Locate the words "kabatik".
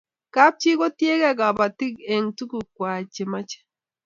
1.39-1.93